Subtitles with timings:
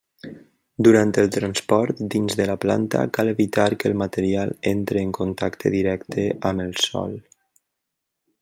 [0.85, 5.75] Durant el transport dins de la planta cal evitar que el material entre en contacte
[5.79, 7.19] directe amb el sòl.